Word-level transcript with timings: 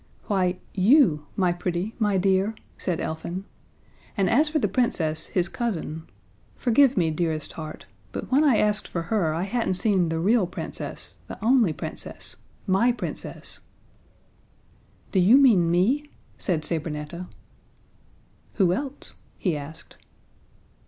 "Why, 0.25 0.57
you 0.73 1.27
my 1.35 1.53
pretty, 1.53 1.93
my 1.99 2.17
dear," 2.17 2.55
said 2.75 2.99
Elfin, 2.99 3.45
"and 4.17 4.31
as 4.31 4.49
for 4.49 4.57
the 4.57 4.67
Princess, 4.67 5.27
his 5.27 5.47
cousin 5.47 6.07
forgive 6.55 6.97
me, 6.97 7.11
dearest 7.11 7.53
heart, 7.53 7.85
but 8.11 8.31
when 8.31 8.43
I 8.43 8.57
asked 8.57 8.87
for 8.87 9.03
her 9.03 9.31
I 9.35 9.43
hadn't 9.43 9.75
seen 9.75 10.09
the 10.09 10.17
real 10.19 10.47
Princess, 10.47 11.17
the 11.27 11.37
only 11.45 11.71
Princess, 11.71 12.37
my 12.65 12.91
Princess." 12.91 13.59
"Do 15.11 15.19
you 15.19 15.37
mean 15.37 15.69
me?" 15.69 16.09
said 16.35 16.63
Sabrinetta. 16.65 17.27
"Who 18.55 18.73
else?" 18.73 19.17
he 19.37 19.55
asked. 19.55 19.97